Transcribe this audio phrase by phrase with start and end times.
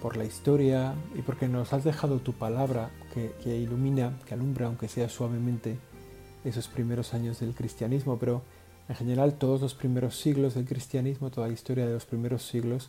[0.00, 4.88] por la historia y porque nos has dejado tu palabra que, ilumina, que alumbra, aunque
[4.88, 5.78] sea suavemente,
[6.44, 8.42] esos primeros años del cristianismo, pero
[8.88, 12.88] en general todos los primeros siglos del cristianismo, toda la historia de los primeros siglos,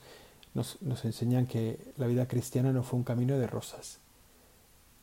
[0.53, 3.99] nos, enseñan que la vida cristiana no fue un camino de rosas,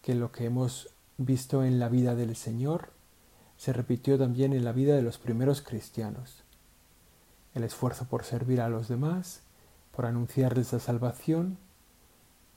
[0.02, 0.88] que lo que hemos
[1.18, 2.90] visto en la vida del Señor
[3.56, 6.42] se repitió también en la vida de los primeros cristianos.
[7.54, 9.40] El esfuerzo por servir a los demás,
[9.90, 11.58] por anunciarles la salvación,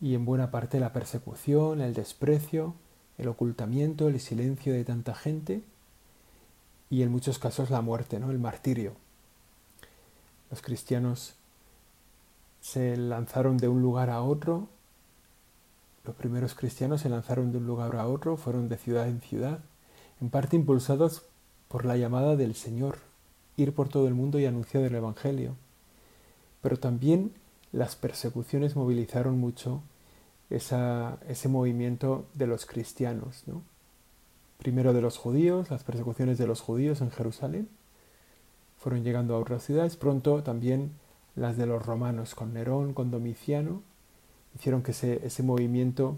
[0.02, 2.74] y en buena parte la persecución, el desprecio,
[3.18, 5.62] el ocultamiento, el silencio de tanta gente
[6.90, 8.32] y en muchos casos la muerte, ¿no?
[8.32, 8.94] el martirio.
[10.50, 11.36] Los cristianos
[12.62, 14.68] se lanzaron de un lugar a otro,
[16.04, 19.60] los primeros cristianos se lanzaron de un lugar a otro, fueron de ciudad en ciudad,
[20.20, 21.24] en parte impulsados
[21.68, 22.98] por la llamada del Señor,
[23.56, 25.56] ir por todo el mundo y anunciar el Evangelio.
[26.62, 27.34] Pero también
[27.72, 29.84] las persecuciones movilizaron mucho
[30.52, 33.44] ese movimiento de los cristianos.
[33.48, 33.64] ¿no?
[34.58, 37.70] Primero de los judíos, las persecuciones de los judíos en Jerusalén,
[38.78, 40.92] fueron llegando a otras ciudades, pronto también
[41.36, 43.82] las de los romanos, con Nerón, con Domiciano,
[44.56, 46.18] hicieron que ese, ese movimiento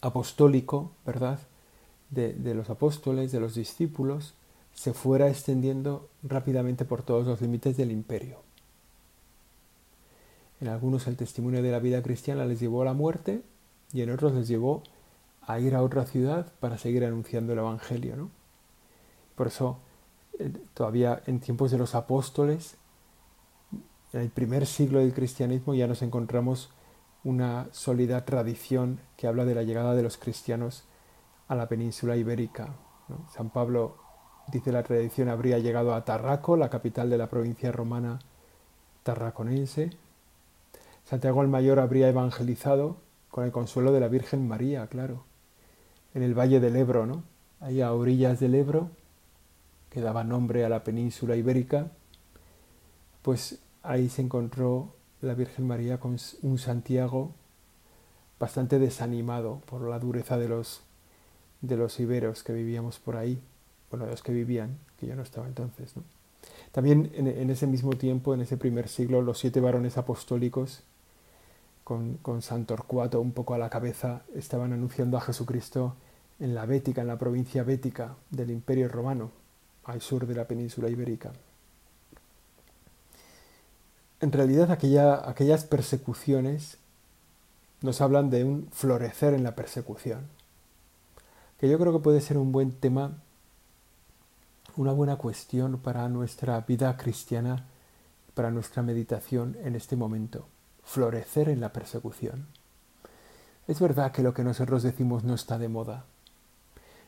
[0.00, 1.40] apostólico, ¿verdad?,
[2.10, 4.34] de, de los apóstoles, de los discípulos,
[4.72, 8.45] se fuera extendiendo rápidamente por todos los límites del imperio.
[10.60, 13.42] En algunos el testimonio de la vida cristiana les llevó a la muerte
[13.92, 14.82] y en otros les llevó
[15.42, 18.16] a ir a otra ciudad para seguir anunciando el Evangelio.
[18.16, 18.30] ¿no?
[19.34, 19.78] Por eso,
[20.38, 22.76] eh, todavía en tiempos de los apóstoles,
[24.12, 26.70] en el primer siglo del cristianismo, ya nos encontramos
[27.22, 30.84] una sólida tradición que habla de la llegada de los cristianos
[31.48, 32.74] a la península ibérica.
[33.32, 33.96] San Pablo,
[34.48, 38.20] dice la tradición, habría llegado a Tarraco, la capital de la provincia romana
[39.02, 39.90] tarraconense,
[41.08, 42.96] Santiago el Mayor habría evangelizado
[43.30, 45.22] con el consuelo de la Virgen María, claro,
[46.14, 47.22] en el valle del Ebro, ¿no?
[47.60, 48.90] Ahí a orillas del Ebro,
[49.88, 51.92] que daba nombre a la península ibérica,
[53.22, 57.34] pues ahí se encontró la Virgen María con un Santiago
[58.40, 60.82] bastante desanimado por la dureza de los,
[61.60, 63.40] de los iberos que vivíamos por ahí,
[63.90, 65.96] bueno, de los que vivían, que yo no estaba entonces.
[65.96, 66.02] ¿no?
[66.72, 70.82] También en, en, ese mismo tiempo, en ese primer siglo, los siete varones apostólicos
[71.86, 75.94] con, con San Torcuato un poco a la cabeza, estaban anunciando a Jesucristo
[76.40, 79.30] en la Bética, en la provincia bética del Imperio Romano,
[79.84, 81.30] al sur de la península ibérica.
[84.20, 86.78] En realidad aquella, aquellas persecuciones
[87.82, 90.26] nos hablan de un florecer en la persecución,
[91.60, 93.12] que yo creo que puede ser un buen tema,
[94.76, 97.64] una buena cuestión para nuestra vida cristiana,
[98.34, 100.48] para nuestra meditación en este momento
[100.86, 102.46] florecer en la persecución.
[103.68, 106.04] Es verdad que lo que nosotros decimos no está de moda.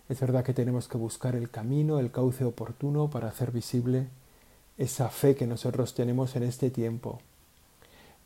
[0.09, 4.09] Es verdad que tenemos que buscar el camino, el cauce oportuno para hacer visible
[4.77, 7.21] esa fe que nosotros tenemos en este tiempo.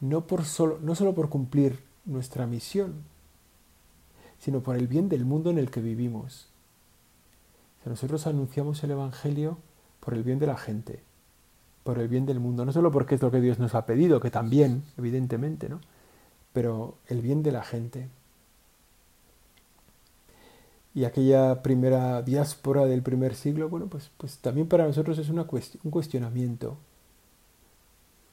[0.01, 3.05] No, por solo, no solo por cumplir nuestra misión,
[4.41, 6.49] sino por el bien del mundo en el que vivimos.
[7.85, 9.59] Si nosotros anunciamos el Evangelio
[10.01, 11.03] por el bien de la gente,
[11.83, 14.21] por el bien del mundo, no solo porque es lo que Dios nos ha pedido,
[14.21, 15.81] que también, evidentemente, ¿no?
[16.53, 18.09] pero el bien de la gente.
[20.95, 25.47] Y aquella primera diáspora del primer siglo, bueno, pues, pues también para nosotros es una
[25.51, 26.77] un cuestionamiento.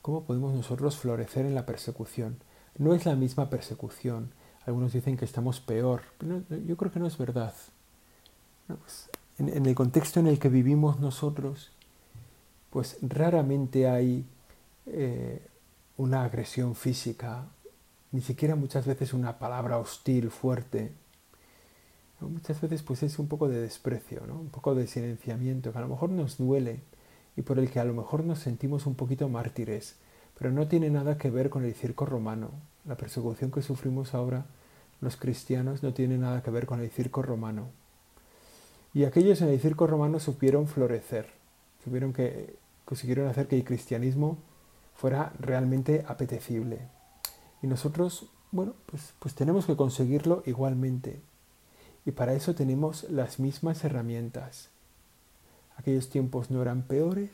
[0.01, 2.37] ¿Cómo podemos nosotros florecer en la persecución?
[2.77, 4.31] No es la misma persecución.
[4.65, 6.01] Algunos dicen que estamos peor.
[6.17, 7.53] Pero yo creo que no es verdad.
[8.67, 11.71] Pues, en el contexto en el que vivimos nosotros,
[12.69, 14.25] pues raramente hay
[14.85, 15.45] eh,
[15.97, 17.45] una agresión física,
[18.11, 20.93] ni siquiera muchas veces una palabra hostil, fuerte.
[22.21, 24.33] Muchas veces pues es un poco de desprecio, ¿no?
[24.39, 26.81] un poco de silenciamiento, que a lo mejor nos duele
[27.37, 29.95] y por el que a lo mejor nos sentimos un poquito mártires,
[30.37, 32.51] pero no tiene nada que ver con el circo romano.
[32.85, 34.45] La persecución que sufrimos ahora
[35.01, 37.69] los cristianos no tiene nada que ver con el circo romano.
[38.93, 41.38] Y aquellos en el circo romano supieron florecer,
[41.83, 44.37] Que consiguieron hacer que el cristianismo
[44.95, 46.79] fuera realmente apetecible.
[47.61, 51.21] Y nosotros bueno, pues, pues tenemos que conseguirlo igualmente.
[52.05, 54.69] Y para eso tenemos las mismas herramientas.
[55.77, 57.29] Aquellos tiempos no eran peores,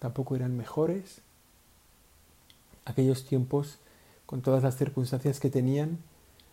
[0.00, 1.20] tampoco eran mejores.
[2.84, 3.78] Aquellos tiempos,
[4.26, 5.98] con todas las circunstancias que tenían,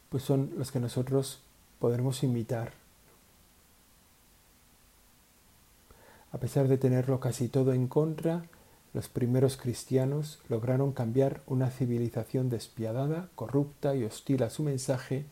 [0.10, 1.42] pues son los que nosotros
[1.80, 2.74] podremos imitar.
[6.34, 8.44] A pesar de tenerlo casi todo en contra,
[8.94, 15.26] los primeros cristianos lograron cambiar una civilización despiadada, corrupta y hostil a su mensaje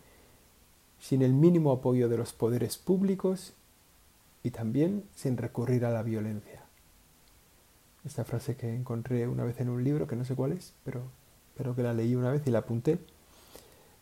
[1.00, 3.53] sin el mínimo apoyo de los poderes públicos
[4.44, 6.62] y también sin recurrir a la violencia.
[8.06, 11.01] Esta frase que encontré una vez en un libro, que no sé cuál es, pero,
[11.57, 13.00] pero que la leí una vez y la apunté,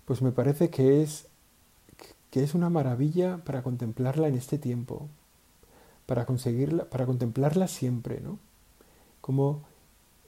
[0.03, 1.27] pues me parece que es,
[2.29, 5.07] que es una maravilla para contemplarla en este tiempo,
[6.09, 8.39] para conseguirla, para contemplarla siempre, ¿no?
[9.21, 9.61] como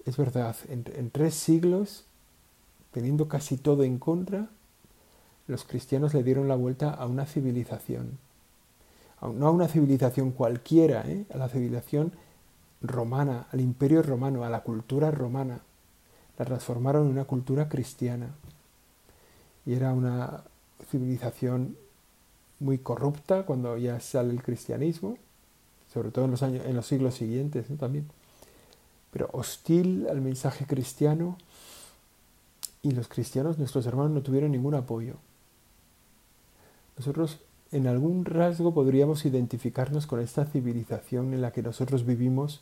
[0.06, 2.06] es verdad, en, tres siglos,
[2.92, 4.50] teniendo casi todo en contra,
[5.48, 8.20] los cristianos le dieron la vuelta a una civilización.
[9.22, 11.26] No a una civilización cualquiera, ¿eh?
[11.34, 12.12] a la civilización
[12.84, 15.62] romana, al imperio romano, a la cultura romana.
[16.38, 18.36] La transformaron en una cultura cristiana.
[19.66, 20.44] Y era una
[20.92, 21.76] civilización
[22.60, 25.18] muy corrupta cuando ya sale el cristianismo,
[25.94, 28.08] sobre todo en los, años, en los siglos siguientes también
[29.12, 31.38] pero hostil al mensaje cristiano
[32.82, 35.16] y los cristianos, nuestros hermanos, no tuvieron ningún apoyo.
[36.98, 37.40] Nosotros
[37.72, 42.62] en algún rasgo podríamos identificarnos con esta civilización en la que nosotros vivimos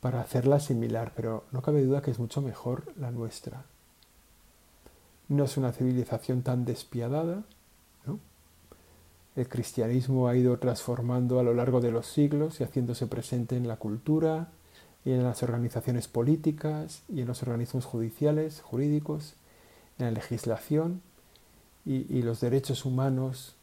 [0.00, 3.64] para hacerla similar, pero no cabe duda que es mucho mejor la nuestra.
[5.28, 7.42] No es una civilización tan despiadada.
[9.36, 13.68] El cristianismo ha ido transformando a lo largo de los siglos y haciéndose presente en
[13.68, 14.48] la cultura,
[15.04, 19.34] y en las organizaciones políticas y en los organismos judiciales, jurídicos,
[19.98, 21.02] en la legislación
[21.86, 23.54] y, los derechos humanos,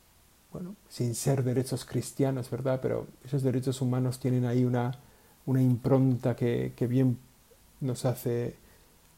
[0.51, 2.79] bueno, sin ser derechos cristianos, ¿verdad?
[2.81, 4.97] Pero esos derechos humanos tienen ahí una,
[5.45, 7.19] una impronta que, que bien
[7.79, 8.55] nos hace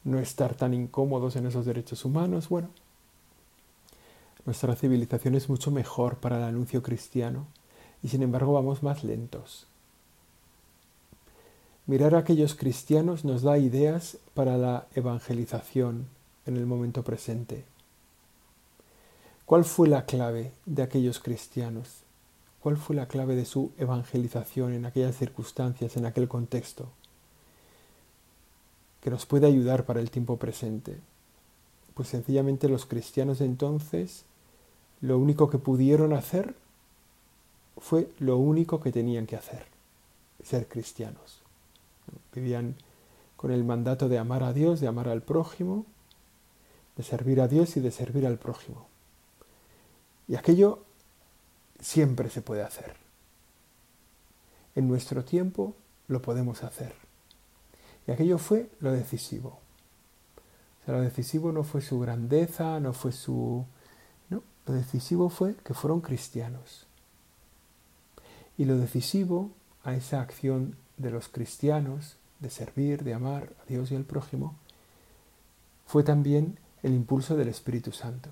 [0.04, 2.50] no estar tan incómodos en esos derechos humanos.
[2.50, 2.70] Bueno,
[4.50, 7.46] nuestra civilización es mucho mejor para el anuncio cristiano
[8.02, 9.68] y sin embargo vamos más lentos.
[11.86, 16.08] Mirar a aquellos cristianos nos da ideas para la evangelización
[16.48, 17.64] en el momento presente.
[19.46, 22.02] ¿Cuál fue la clave de aquellos cristianos?
[22.60, 26.90] ¿Cuál fue la clave de su evangelización en aquellas circunstancias, en aquel contexto?
[29.02, 30.98] Que nos puede ayudar para el tiempo presente.
[31.94, 34.26] Pues sencillamente los cristianos de entonces
[35.02, 36.56] lo único que pudieron hacer
[37.78, 39.66] fue lo único que tenían que hacer,
[40.44, 41.42] ser cristianos.
[42.34, 42.76] Vivían
[43.38, 45.86] con el mandato de amar a Dios, de amar al prójimo,
[46.98, 48.88] de servir a Dios y de servir al prójimo.
[50.28, 50.84] Y aquello
[51.80, 52.98] siempre se puede hacer.
[54.76, 55.76] En nuestro tiempo
[56.08, 56.94] lo podemos hacer.
[58.08, 59.60] Y aquello fue lo decisivo.
[60.82, 63.66] O sea, lo decisivo no fue su grandeza, no fue su...
[64.70, 66.86] Lo decisivo fue que fueron cristianos.
[68.56, 69.50] Y lo decisivo
[69.84, 74.54] a esa acción de los cristianos de servir, de amar a Dios y al prójimo,
[75.88, 78.30] fue también el impulso del Espíritu Santo.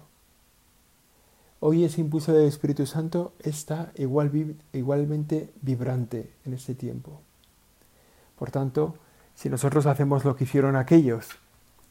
[1.60, 4.32] Hoy ese impulso del Espíritu Santo está igual,
[4.74, 7.20] igualmente vibrante en este tiempo.
[8.38, 8.94] Por tanto,
[9.34, 11.30] si nosotros hacemos lo que hicieron aquellos,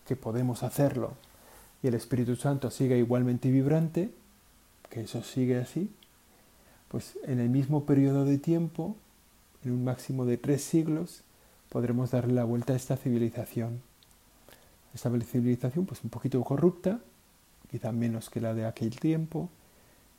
[0.07, 1.15] que podemos hacerlo,
[1.83, 4.13] y el Espíritu Santo sigue igualmente vibrante,
[4.91, 5.91] que eso sigue así,
[6.89, 8.97] pues en el mismo periodo de tiempo
[9.65, 11.23] en un máximo de tres siglos,
[11.69, 13.83] podremos darle la vuelta a esta civilización.
[14.95, 17.01] Esta civilización, pues un poquito corrupta,
[17.71, 19.51] quizá menos que la de aquel tiempo,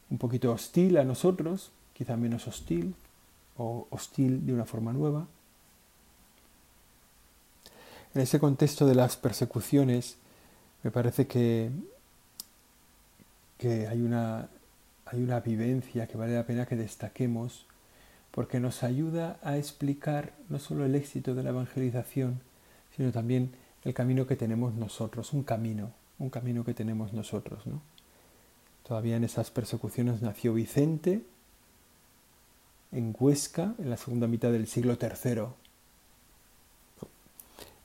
[0.10, 2.94] un poquito hostil a nosotros, quizá menos hostil,
[3.58, 5.28] o hostil de una forma nueva.
[8.14, 10.18] En ese contexto de las persecuciones,
[10.84, 11.72] me parece que,
[13.58, 14.50] que hay, una,
[15.12, 17.66] hay una vivencia que vale la pena que destaquemos
[18.32, 22.42] porque nos ayuda a explicar no solo el éxito de la evangelización,
[22.96, 23.52] sino también
[23.84, 27.66] el camino que tenemos nosotros, un camino, un camino que tenemos nosotros.
[27.66, 27.82] ¿no?
[28.88, 31.24] Todavía en esas persecuciones nació Vicente
[32.92, 35.48] en Huesca en la segunda mitad del siglo III.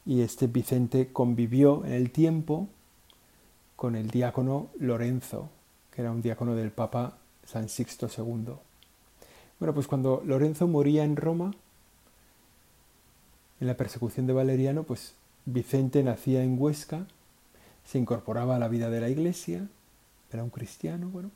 [0.05, 2.69] Y este Vicente convivió en el tiempo
[3.76, 5.49] con el diácono Lorenzo,
[5.95, 8.55] que era un diácono del Papa San Sixto II.
[9.59, 11.53] Bueno, pues cuando Lorenzo moría en Roma,
[13.61, 17.07] en la persecución de Valeriano, pues Vicente nacía en Huesca,
[17.85, 19.69] se incorporaba a la vida de la iglesia
[20.33, 21.31] era un cristiano, bueno,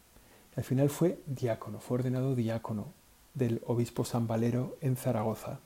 [0.56, 2.88] al final fue diácono, fue ordenado diácono
[3.34, 5.60] del obispo San Valero en Zaragoza,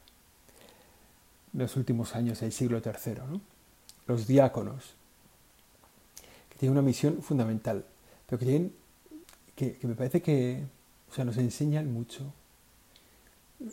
[1.53, 3.15] en los últimos años del siglo III.
[3.31, 3.41] ¿no?
[4.07, 4.95] Los diáconos,
[6.49, 7.85] que tienen una misión fundamental,
[8.27, 8.75] pero que, tienen,
[9.61, 10.65] que, me parece que
[11.11, 12.33] o sea, nos enseñan mucho.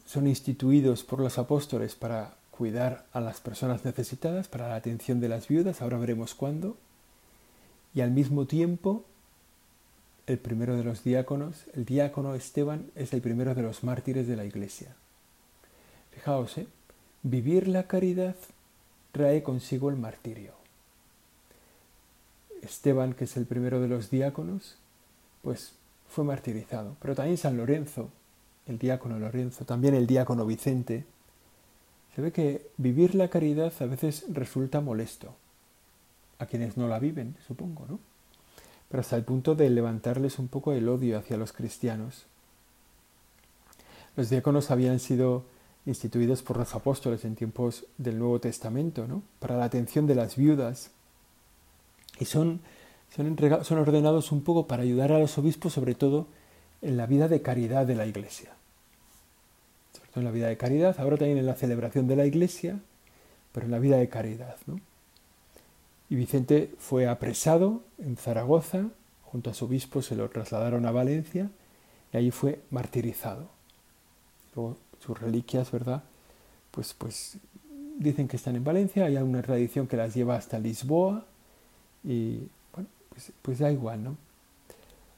[0.06, 5.30] Son instituidos por los apóstoles para cuidar a las personas necesitadas, para la atención de
[5.30, 6.76] las viudas, ahora veremos cuándo,
[7.94, 9.06] y al mismo tiempo
[10.26, 14.36] el primero de los diáconos, el diácono Esteban, es el primero de los mártires de
[14.36, 14.94] la iglesia.
[16.12, 16.68] Fijaos, ¿eh?
[17.24, 18.36] vivir la caridad
[19.14, 20.52] trae consigo el martirio.
[22.62, 24.78] Esteban, que es el primero de los diáconos,
[25.48, 25.72] pues
[26.10, 26.98] fue martirizado.
[27.00, 28.10] Pero también San Lorenzo,
[28.66, 31.06] el diácono Lorenzo, también el diácono Vicente.
[32.14, 35.34] Se ve que vivir la caridad a veces resulta molesto.
[36.40, 37.98] A quienes no la viven, supongo, ¿no?
[38.90, 42.26] pero hasta el punto de levantarles un poco el odio hacia los cristianos.
[44.18, 45.46] Los diáconos habían sido
[45.86, 49.24] instituidos por los apóstoles en tiempos del Nuevo Testamento, ¿no?
[49.40, 50.92] para la atención de las viudas.
[52.20, 52.60] Y son,
[53.16, 56.28] son, son ordenados un poco para ayudar a los obispos, sobre todo
[56.82, 58.52] en la vida de caridad de la Iglesia.
[59.94, 62.80] Sobre todo en la vida de caridad, ahora también en la celebración de la Iglesia,
[63.52, 64.58] pero en la vida de caridad.
[64.66, 64.80] ¿no?
[66.10, 68.86] Y Vicente fue apresado en Zaragoza,
[69.24, 71.50] junto a su obispo se lo trasladaron a Valencia
[72.14, 73.50] y allí fue martirizado.
[74.56, 76.04] Luego sus reliquias, ¿verdad?
[76.72, 77.38] Pues, pues
[77.98, 81.26] dicen que están en Valencia, hay una tradición que las lleva hasta Lisboa
[82.04, 82.44] y
[83.42, 84.18] pues, da igual, ¿no?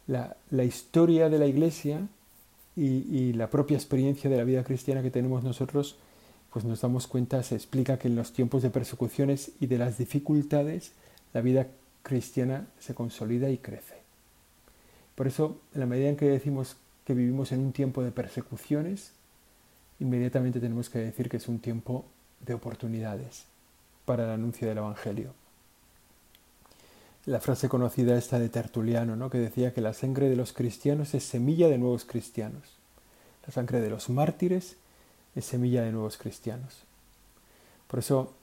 [0.08, 2.08] La, la, historia de la Iglesia
[2.75, 5.98] y, y la propia experiencia de la vida cristiana que tenemos nosotros
[6.51, 9.98] pues nos damos cuenta, se explica que en los tiempos de persecuciones y de las
[9.98, 10.94] dificultades,
[11.34, 11.68] la vida
[12.03, 13.96] cristiana se consolida y crece.
[15.15, 19.12] Por eso, en la medida en que decimos que vivimos en un tiempo de persecuciones,
[20.00, 22.06] inmediatamente tenemos que decir que es un tiempo
[22.46, 23.46] de oportunidades
[24.06, 25.34] para el anuncio del Evangelio.
[27.25, 29.29] La frase conocida esta de Tertuliano, ¿no?
[29.29, 32.77] que decía que la sangre de los cristianos es semilla de nuevos cristianos.
[33.45, 34.77] La sangre de los mártires
[35.35, 36.83] es semilla de nuevos cristianos.
[37.88, 38.33] Por eso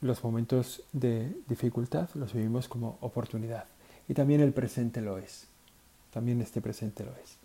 [0.00, 3.64] los momentos de dificultad los vivimos como oportunidad.
[4.08, 5.46] Y también el presente lo es.
[6.12, 7.36] También este presente lo es.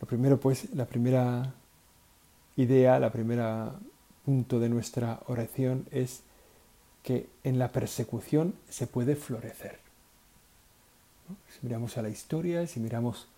[0.00, 1.52] Lo primero, pues, la primera
[2.56, 3.72] idea, la primera
[4.24, 6.22] punto de nuestra oración es
[7.02, 9.78] que en la persecución se puede florecer.
[11.48, 13.28] Si miramos a la historia, si miramos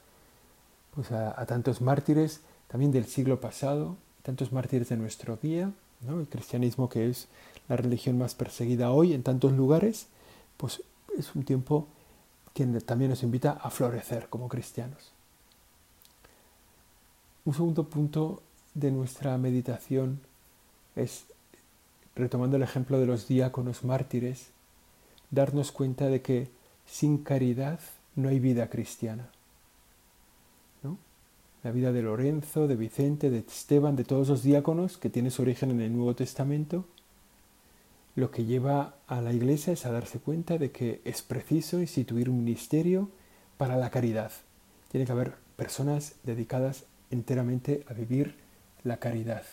[0.95, 6.21] pues, a, tantos mártires, también del siglo pasado, tantos mártires de nuestro día, ¿no?
[6.21, 7.29] el cristianismo que es
[7.69, 10.07] la religión más perseguida hoy en tantos lugares,
[10.57, 10.83] pues
[11.19, 11.87] es un tiempo
[12.55, 15.13] que también nos invita a florecer como cristianos.
[17.45, 18.43] Un segundo punto
[18.75, 20.21] de nuestra meditación
[20.95, 21.25] es,
[22.15, 24.51] retomando el ejemplo de los diáconos mártires,
[25.31, 26.49] darnos cuenta de que
[26.87, 27.81] sin caridad
[28.17, 29.31] no hay vida cristiana
[31.63, 35.43] la vida de Lorenzo, de Vicente, de Esteban, de todos los diáconos que tiene su
[35.43, 36.85] origen en el Nuevo Testamento,
[38.17, 42.29] lo que lleva a la Iglesia es a darse cuenta de que es preciso instituir
[42.29, 43.09] un ministerio
[43.57, 44.33] para la caridad.
[44.91, 48.35] Tiene que haber personas dedicadas enteramente a vivir
[48.83, 49.45] la caridad,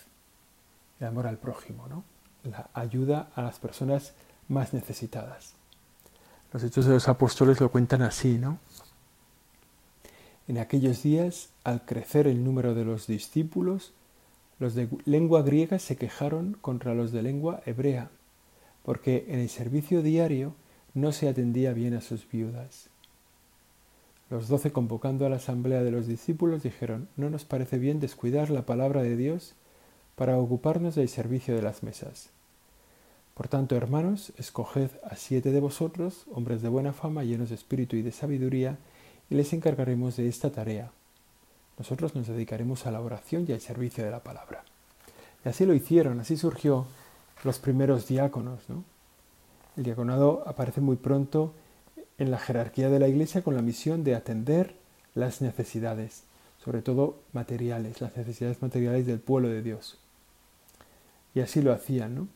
[1.00, 2.04] el amor al prójimo, ¿no?
[2.44, 4.14] La ayuda a las personas
[4.48, 5.54] más necesitadas.
[6.52, 8.60] Los hechos de los apóstoles lo cuentan así, ¿no?
[10.48, 13.94] En aquellos días, al crecer el número de los discípulos,
[14.58, 18.10] los de lengua griega se quejaron contra los de lengua hebrea,
[18.84, 20.56] porque en el servicio diario
[20.96, 22.90] no se atendía bien a sus viudas.
[24.32, 28.50] Los doce, convocando a la asamblea de los discípulos, dijeron, no nos parece bien descuidar
[28.50, 29.54] la palabra de Dios
[30.20, 32.28] para ocuparnos del servicio de las mesas.
[33.36, 37.96] Por tanto, hermanos, escoged a siete de vosotros, hombres de buena fama, llenos de espíritu
[37.96, 38.78] y de sabiduría,
[39.30, 40.92] y les encargaremos de esta tarea.
[41.78, 44.66] Nosotros nos dedicaremos a la oración y al servicio de la palabra.
[45.46, 46.86] Y así lo hicieron, así surgió
[47.46, 48.60] los primeros diáconos.
[49.78, 51.54] El diaconado aparece muy pronto
[52.18, 54.76] en la jerarquía de la Iglesia con la misión de atender
[55.16, 56.24] las necesidades,
[56.62, 59.98] sobre todo materiales, las necesidades materiales del pueblo de Dios.
[61.36, 62.16] Y así lo hacían.
[62.16, 62.28] ¿no?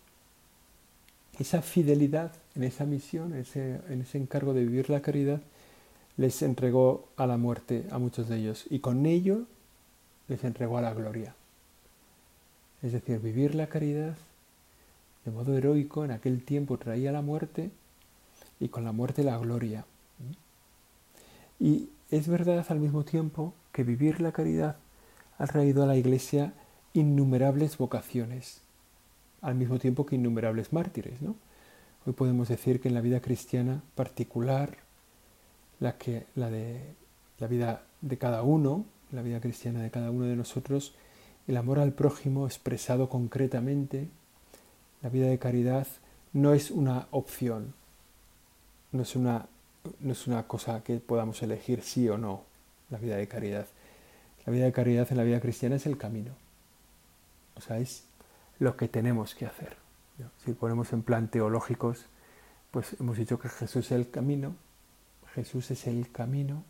[1.40, 5.42] Esa fidelidad en esa misión, ese, en ese encargo de vivir la caridad,
[6.18, 9.46] les entregó a la muerte a muchos de ellos y con ello
[10.28, 11.36] les entregó a la gloria.
[12.84, 14.16] Es decir, vivir la caridad
[15.26, 17.72] de modo heroico en aquel tiempo traía la muerte
[18.60, 19.86] y con la muerte la gloria.
[21.60, 24.78] Y es verdad al mismo tiempo que vivir la caridad
[25.38, 26.54] ha traído a la Iglesia
[26.94, 28.62] innumerables vocaciones,
[29.44, 31.22] al mismo tiempo que innumerables mártires.
[31.22, 31.36] ¿no?
[32.06, 34.78] Hoy podemos decir que en la vida cristiana particular,
[35.80, 36.82] la, que, la de
[37.40, 40.96] la vida de cada uno, la vida cristiana de cada uno de nosotros,
[41.48, 44.08] el amor al prójimo expresado concretamente,
[45.02, 45.88] la vida de caridad
[46.32, 47.74] no es una opción,
[48.94, 49.48] no es una,
[50.00, 52.44] no es una cosa que podamos elegir sí o no,
[52.90, 53.68] la vida de caridad.
[54.46, 56.34] La vida de caridad en la vida cristiana es el camino.
[57.56, 58.04] O sea, es
[58.60, 59.78] lo que tenemos que hacer.
[60.46, 62.06] Si ponemos en plan teológicos,
[62.72, 64.56] pues hemos dicho que Jesús es el camino,
[65.34, 66.64] Jesús es el camino.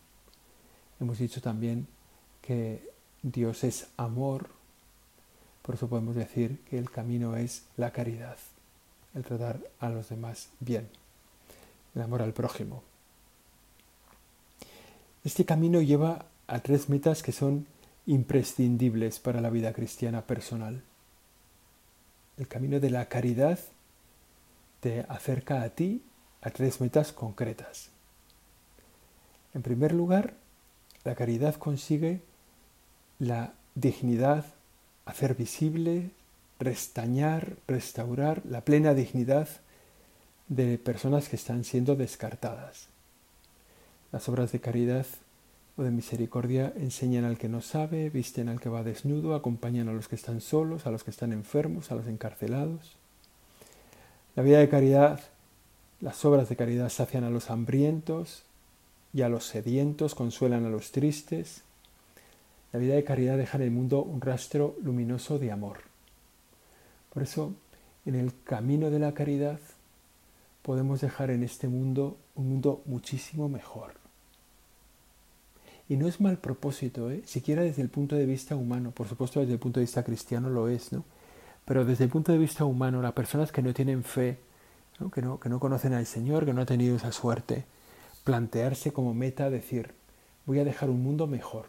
[1.00, 1.88] Hemos dicho también
[2.42, 2.90] que
[3.22, 4.50] Dios es amor,
[5.62, 8.38] por eso podemos decir que el camino es la caridad,
[9.13, 10.90] el tratar a los demás bien,
[11.96, 12.84] el amor al prójimo.
[15.24, 17.66] Este camino lleva a tres metas que son
[18.06, 20.84] imprescindibles para la vida cristiana personal.
[22.38, 23.60] El camino de la caridad
[24.80, 26.04] te acerca a ti
[26.42, 27.90] a tres metas concretas.
[29.54, 30.34] En primer lugar,
[31.04, 32.22] la caridad consigue
[33.20, 34.46] la dignidad,
[35.06, 36.12] hacer visible,
[36.60, 39.48] restañar, restaurar la plena dignidad
[40.48, 42.88] de personas que están siendo descartadas.
[44.12, 45.06] Las obras de caridad
[45.75, 49.94] o de misericordia enseñan al que no sabe, visten al que va desnudo, acompañan a
[49.94, 52.96] los que están solos, a los que están enfermos, a los encarcelados.
[54.36, 55.20] La vida de caridad,
[56.00, 58.44] las obras de caridad sacian a los hambrientos
[59.13, 61.63] y a los sedientos, consuelan a los tristes.
[62.72, 65.77] La vida de caridad deja en el mundo un rastro luminoso de amor.
[67.13, 67.54] Por eso,
[68.06, 69.60] en el camino de la caridad,
[70.62, 74.03] podemos dejar en este mundo un mundo muchísimo mejor.
[75.89, 77.22] Y no es mal propósito, ¿eh?
[77.26, 80.50] siquiera desde el punto de vista humano, por supuesto desde el punto de vista cristiano
[80.50, 81.04] lo es, ¿no?
[81.65, 84.39] Pero desde el punto de vista humano, las personas que no tienen fe,
[85.13, 87.65] Que, no, que no conocen al Señor, que no han tenido esa suerte,
[88.24, 89.91] plantearse como meta decir,
[90.46, 91.65] voy a dejar un mundo mejor,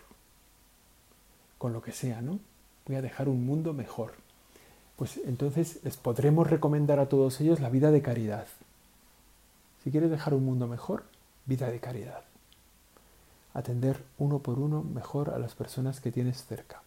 [1.59, 2.39] con lo que sea, ¿no?
[2.87, 4.13] Voy a dejar un mundo mejor.
[4.97, 8.47] Pues entonces les podremos recomendar a todos ellos la vida de caridad.
[9.83, 11.05] Si quieres dejar un mundo mejor,
[11.47, 12.25] vida de caridad
[13.55, 16.83] atender uno por uno mejor a las personas que tienes cerca.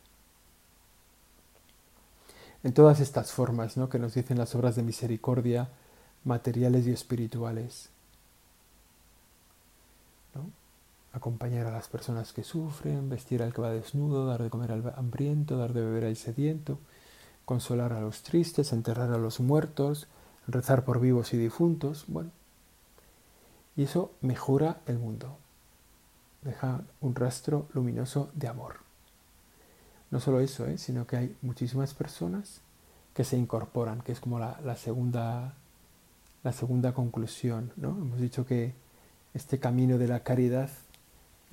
[2.64, 3.90] En todas estas formas ¿no?
[3.90, 5.70] que nos dicen las obras de misericordia,
[6.26, 7.90] materiales y espirituales.
[11.14, 14.94] Acompañar a las personas que sufren, vestir al que va desnudo, dar de comer al
[14.98, 16.78] hambriento, dar de beber al sediento,
[17.44, 20.08] consolar a los tristes, enterrar a los muertos,
[20.48, 22.06] rezar por vivos y difuntos.
[22.08, 22.30] Bueno,
[23.76, 25.38] y eso mejora el mundo
[26.48, 28.78] deja un rastro luminoso de amor.
[30.10, 30.78] No solo eso, ¿eh?
[30.78, 32.62] sino que hay muchísimas personas
[33.14, 35.56] que se incorporan, que es como la, segunda,
[36.44, 37.72] la segunda conclusión.
[37.76, 37.90] ¿no?
[37.90, 38.74] Hemos dicho que
[39.34, 40.70] este camino de la caridad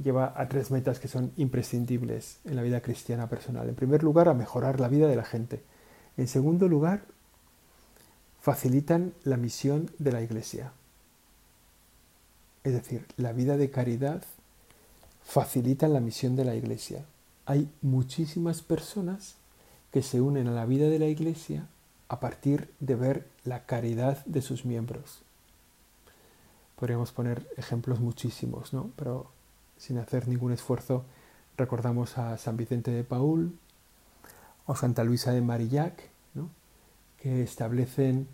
[0.03, 3.69] lleva a tres metas que son imprescindibles en la vida cristiana personal.
[3.69, 5.63] En primer lugar, a mejorar la vida de la gente.
[6.17, 7.05] En segundo lugar,
[8.41, 10.73] facilitan la misión de la Iglesia.
[12.63, 14.23] Es decir, la vida de caridad
[15.25, 17.05] facilitan la misión de la Iglesia.
[17.47, 19.35] Hay muchísimas personas
[19.91, 21.67] que se unen a la vida de la Iglesia
[22.09, 25.21] a partir de ver la caridad de sus miembros.
[26.77, 28.91] Podríamos poner ejemplos muchísimos, ¿no?
[28.97, 29.31] Pero
[29.79, 31.05] sin hacer ningún esfuerzo
[31.57, 33.57] recordamos a San Vicente de Paul
[34.67, 36.51] o Santa Luisa de Marillac, ¿no?
[37.19, 38.29] que establecen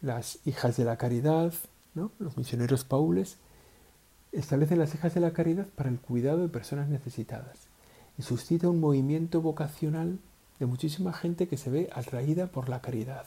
[0.00, 1.52] las hijas de la caridad,
[1.94, 3.38] los misioneros paules,
[4.34, 7.68] establece las hijas de la caridad para el cuidado de personas necesitadas
[8.18, 10.18] y suscita un movimiento vocacional
[10.58, 13.26] de muchísima gente que se ve atraída por la caridad.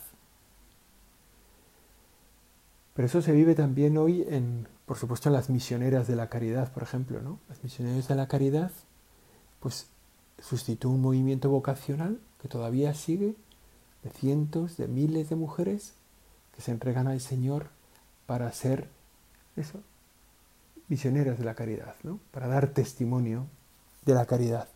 [2.94, 6.72] Pero eso se vive también hoy en, por supuesto, en las misioneras de la caridad,
[6.74, 7.40] por ejemplo, ¿no?
[7.48, 8.72] Las misioneras de la caridad,
[9.60, 9.88] pues
[10.40, 13.36] suscitó un movimiento vocacional que todavía sigue
[14.04, 15.94] de cientos, de miles de mujeres
[16.56, 17.70] que se entregan al Señor
[18.26, 18.88] para ser
[19.56, 19.82] eso,
[20.88, 22.20] misioneras de la caridad, ¿no?
[22.32, 23.46] para dar testimonio
[24.06, 24.68] de la caridad.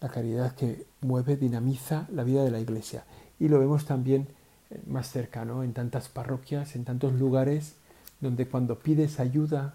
[0.00, 3.04] La caridad que mueve, dinamiza la vida de la iglesia.
[3.38, 4.28] Y lo vemos también
[4.70, 7.74] eh, más cercano, en tantas parroquias, en tantos lugares
[8.20, 9.74] donde cuando pides ayuda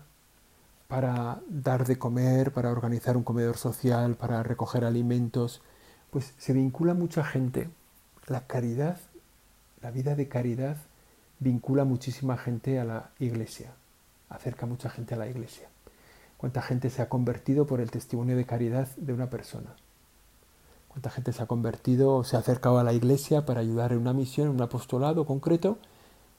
[0.88, 5.62] para dar de comer, para organizar un comedor social, para recoger alimentos,
[6.12, 7.70] pues se vincula mucha gente.
[8.28, 8.98] La caridad,
[9.82, 10.78] la vida de caridad,
[11.40, 13.74] vincula muchísima gente a la iglesia
[14.30, 15.70] acerca mucha gente a la iglesia.
[16.38, 19.76] cuánta gente se ha convertido por el testimonio de caridad de una persona.
[20.88, 24.00] Cuánta gente se ha convertido o se ha acercado a la iglesia para ayudar en
[24.00, 25.80] una misión, en un apostolado concreto,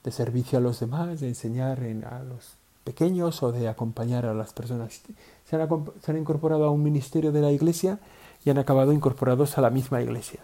[0.03, 4.53] de servicio a los demás, de enseñar a los pequeños o de acompañar a las
[4.53, 5.01] personas.
[5.45, 7.99] Se han, incorporado a un ministerio de la iglesia
[8.43, 10.39] y han acabado incorporados a la misma iglesia.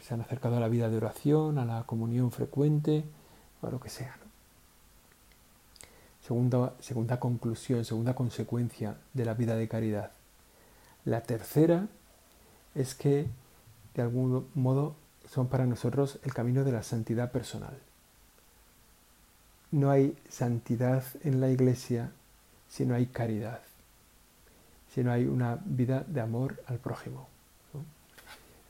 [0.00, 3.04] Se han acercado a la vida de oración, a la comunión frecuente,
[3.60, 4.21] o a lo que sea.
[6.26, 10.12] Segunda, conclusión, segunda consecuencia de la vida de caridad.
[11.04, 11.88] La tercera
[12.74, 13.26] es que
[13.94, 14.94] de algún modo
[15.28, 17.76] son para nosotros el camino de la santidad personal.
[19.72, 22.12] No hay santidad en la iglesia
[22.68, 23.60] si no hay caridad,
[24.94, 27.32] si no hay una vida de amor al prójimo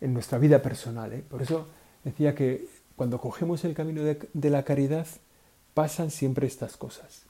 [0.03, 1.13] en nuestra vida personal.
[1.13, 1.25] ¿eh?
[1.27, 1.67] Por eso
[2.05, 5.07] decía que cuando cogemos el camino de, la caridad,
[5.75, 7.23] pasan siempre estas cosas.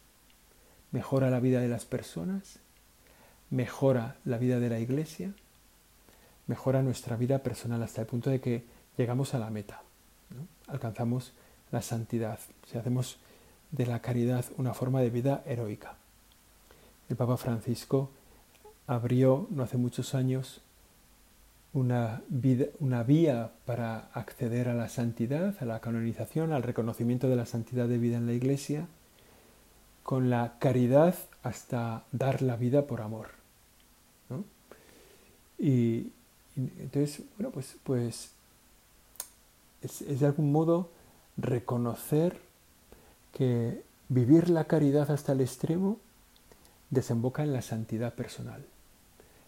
[0.92, 2.58] Mejora la vida de las personas,
[3.50, 5.32] mejora la vida de la iglesia,
[6.46, 8.64] mejora nuestra vida personal hasta el punto de que
[8.96, 9.82] llegamos a la meta,
[10.68, 11.32] alcanzamos
[11.70, 12.38] la santidad,
[12.70, 13.18] si hacemos
[13.70, 15.96] de la caridad una forma de vida heroica.
[17.08, 18.10] El Papa Francisco
[18.86, 20.60] abrió no hace muchos años
[21.72, 22.22] una,
[22.80, 27.88] una vía para acceder a la santidad, a la canonización, al reconocimiento de la santidad
[27.88, 28.86] de vida en la Iglesia,
[30.02, 33.28] con la caridad hasta dar la vida por amor.
[35.58, 36.10] Y,
[36.56, 38.32] entonces, bueno, pues, pues
[39.80, 40.90] es de algún modo
[41.36, 42.40] reconocer
[43.32, 45.98] que vivir la caridad hasta el extremo
[46.90, 48.64] desemboca en la santidad personal,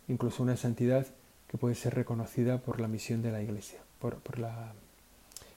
[0.08, 1.06] incluso una santidad
[1.48, 4.72] que puede ser reconocida por la misión de la Iglesia, por, la,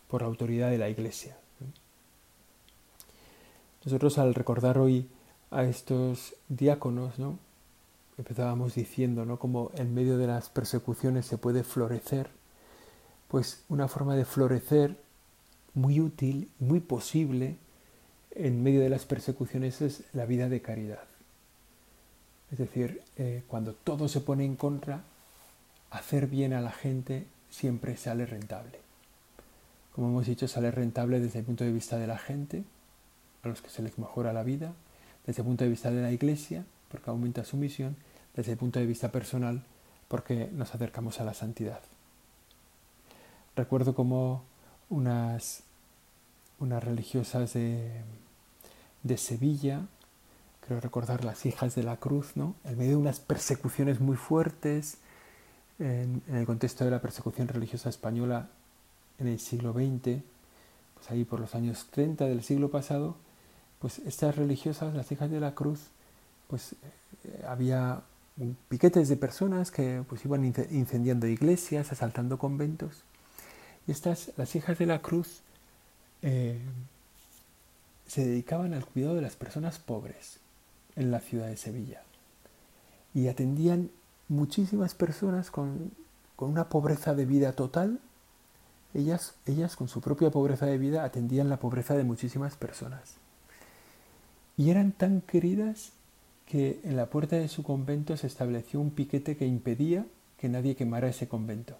[0.09, 1.37] por la autoridad de la Iglesia.
[3.87, 5.07] Nosotros al recordar hoy
[5.49, 7.39] a estos diáconos, ¿no?
[8.17, 9.39] empezábamos diciendo ¿no?
[9.39, 12.29] cómo en medio de las persecuciones se puede florecer,
[13.29, 14.97] pues una forma de florecer
[15.73, 17.55] muy útil, muy posible
[18.31, 21.05] en medio de las persecuciones es la vida de caridad.
[22.51, 25.03] Es decir, eh, cuando todo se pone en contra,
[25.91, 28.79] hacer bien a la gente siempre sale rentable.
[29.95, 32.65] Como hemos dicho, sale rentable desde el punto de vista de la gente,
[33.43, 34.73] a los que se les mejora la vida,
[35.25, 37.95] desde el punto de vista de la iglesia, porque aumenta su misión,
[38.35, 39.63] desde el punto de vista personal,
[40.07, 41.81] porque nos acercamos a la santidad.
[43.55, 44.43] Recuerdo como
[44.89, 45.63] unas,
[46.59, 48.01] unas religiosas de,
[49.03, 49.81] de Sevilla,
[50.61, 52.55] creo recordar las hijas de la cruz, ¿no?
[52.63, 54.99] En medio de unas persecuciones muy fuertes,
[55.79, 58.49] en, el contexto de la persecución religiosa española
[59.19, 60.21] en el siglo XX,
[60.93, 63.15] pues ahí por los años 30 del siglo pasado,
[63.79, 65.79] pues estas religiosas, las hijas de la cruz,
[66.47, 68.01] pues eh, había
[68.69, 73.03] piquetes de personas que pues iban incendiando iglesias, asaltando conventos.
[73.87, 75.41] Y estas, las hijas de la cruz,
[76.21, 76.59] eh,
[78.07, 80.39] se dedicaban al cuidado de las personas pobres
[80.95, 82.01] en la ciudad de Sevilla.
[83.13, 83.91] Y atendían
[84.29, 85.91] muchísimas personas con,
[86.37, 87.99] una pobreza de vida total,
[88.93, 93.15] ellas, ellas con su propia pobreza de vida atendían la pobreza de muchísimas personas.
[94.57, 95.91] Y eran tan queridas
[96.47, 100.05] que en la puerta de su convento se estableció un piquete que impedía
[100.37, 101.77] que nadie quemara ese convento.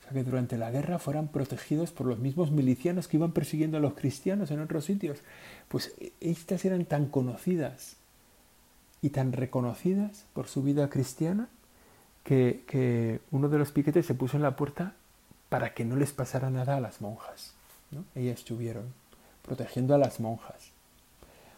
[0.00, 3.76] O sea que durante la guerra fueran protegidos por los mismos milicianos que iban persiguiendo
[3.76, 5.20] a los cristianos en otros sitios.
[5.68, 7.96] Pues estas eran tan conocidas
[9.00, 11.48] y tan reconocidas por su vida cristiana
[12.24, 14.94] que, uno de los piquetes se puso en la puerta
[15.48, 17.54] para que no les pasara nada a las monjas.
[18.14, 18.92] Ellas estuvieron
[19.42, 20.71] protegiendo a las monjas.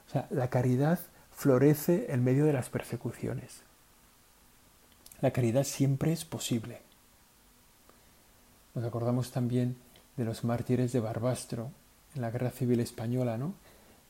[0.09, 0.99] O sea, la caridad
[1.33, 3.63] florece en medio de las persecuciones.
[5.21, 6.83] La caridad siempre es posible.
[8.75, 9.77] Nos acordamos también
[10.17, 11.71] de los mártires de Barbastro
[12.15, 13.55] en la Guerra Civil Española, ¿no?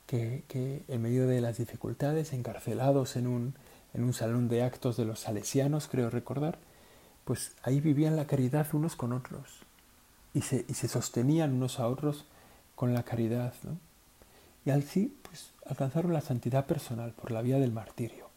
[0.07, 3.54] que, en medio de las dificultades, encarcelados en un,
[3.94, 6.59] en un salón de actos de los salesianos, creo recordar,
[7.24, 9.61] pues ahí vivían la caridad unos con otros
[10.35, 12.26] y se, y se sostenían unos a otros
[12.74, 13.54] con la caridad.
[13.62, 13.78] ¿no?
[14.64, 18.29] Y así pues, alcanzaron la santidad personal por la vía del martirio.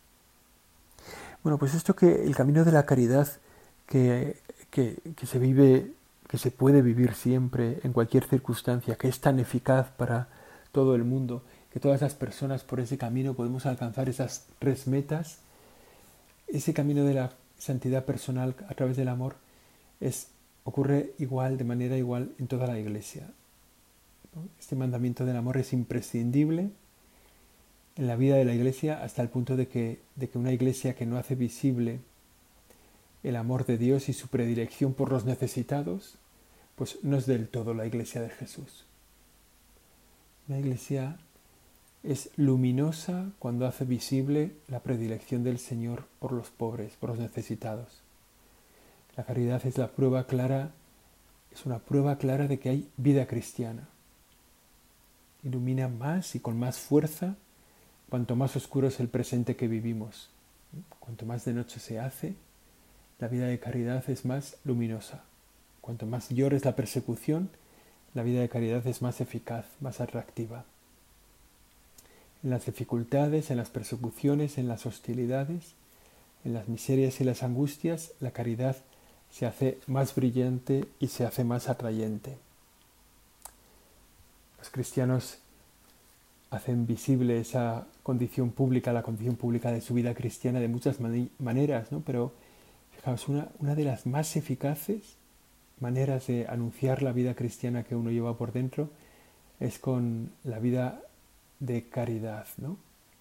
[1.44, 3.28] Bueno, pues esto que el camino de la caridad
[3.86, 4.38] que,
[4.70, 5.94] que, que se vive,
[6.28, 10.28] que se puede vivir siempre, en cualquier circunstancia, que es tan eficaz para
[10.72, 15.40] todo el mundo que todas las personas por ese camino podemos alcanzar esas tres metas,
[16.48, 19.36] ese camino de la santidad personal a través del amor
[20.00, 20.30] es,
[20.63, 23.30] ocurre igual, de manera igual en toda la iglesia.
[24.60, 26.70] Este mandamiento del amor es imprescindible
[27.96, 30.96] en la vida de la iglesia hasta el punto de que, de que una iglesia
[30.96, 32.00] que no hace visible
[33.24, 36.18] el amor de Dios y su predilección por los necesitados,
[36.76, 38.86] pues no es del todo la iglesia de Jesús.
[40.48, 41.18] La iglesia
[42.04, 48.02] es luminosa cuando hace visible la predilección del Señor por los pobres, por los necesitados.
[49.18, 50.72] La caridad es la prueba clara,
[51.52, 53.90] es una prueba clara de que hay vida cristiana.
[55.43, 57.36] Ilumina más y con más fuerza
[58.10, 60.30] cuanto más oscuro es el presente que vivimos.
[61.00, 62.36] Cuanto más de noche se hace,
[63.19, 65.23] la vida de caridad es más luminosa.
[65.82, 67.50] Cuanto más llores la persecución,
[68.13, 70.65] la vida de caridad es más eficaz, más atractiva.
[72.43, 75.73] En las dificultades, en las persecuciones, en las hostilidades,
[76.43, 78.78] en las miserias y las angustias, la caridad
[79.32, 82.38] se hace más brillante y se hace más atrayente.
[84.60, 85.39] Los cristianos
[86.50, 90.98] hacen visible esa condición pública, la condición pública de su vida cristiana de muchas
[91.39, 92.02] maneras, ¿no?
[92.02, 92.34] pero
[92.96, 95.17] fijaos, una, una de las más eficaces
[95.80, 98.89] maneras de anunciar la vida cristiana que uno lleva por dentro
[99.60, 101.02] es con la vida
[101.60, 102.78] de caridad, ¿no?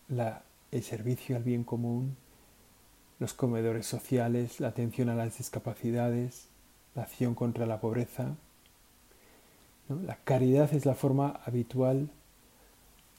[0.09, 2.17] la, el servicio al bien común,
[3.19, 6.49] los comedores sociales, la atención a las discapacidades,
[6.95, 8.37] la acción contra la pobreza.
[9.89, 12.09] La caridad es la forma habitual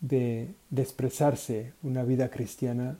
[0.01, 2.99] de, expresarse una vida cristiana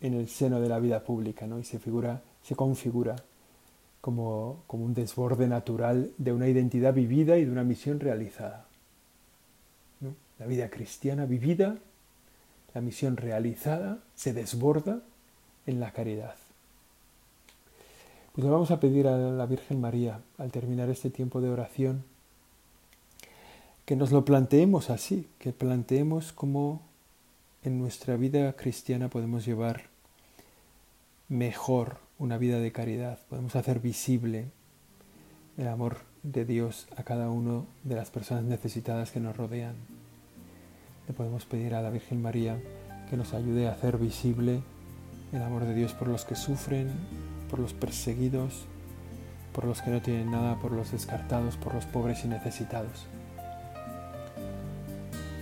[0.00, 3.16] en el seno de la vida pública y se, figura, se configura
[4.00, 8.66] como, como un desborde natural de una identidad vivida y de una misión realizada.
[10.38, 11.78] La vida cristiana vivida,
[12.74, 15.02] la misión realizada, se desborda
[15.66, 16.36] en la caridad.
[18.32, 22.04] Pues le vamos a pedir a la Virgen María, al terminar este tiempo de oración,
[23.88, 26.82] que nos lo planteemos así, que planteemos cómo
[27.62, 29.84] en nuestra vida cristiana podemos llevar
[31.30, 34.50] mejor una vida de caridad, podemos hacer visible
[35.56, 39.76] el amor de Dios a cada uno de las personas necesitadas que nos rodean.
[41.06, 42.60] Le podemos pedir a la Virgen María
[43.08, 44.60] que nos ayude a hacer visible
[45.32, 46.90] el amor de Dios por los que sufren,
[47.48, 48.66] por los perseguidos,
[49.54, 53.08] por los que no tienen nada, por los descartados, por los pobres y necesitados.